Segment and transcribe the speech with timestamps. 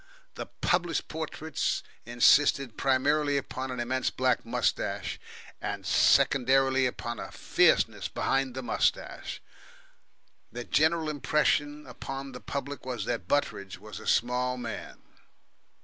[0.33, 5.19] The published portraits insisted primarily upon an immense black moustache,
[5.61, 9.43] and secondarily upon a fierceness behind the moustache.
[10.51, 15.03] The general impression upon the public was that Butteridge, was a small man.